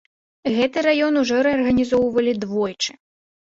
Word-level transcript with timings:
Гэты 0.55 0.83
раён 0.87 1.19
ужо 1.21 1.43
рэарганізоўвалі 1.49 2.37
двойчы. 2.47 2.91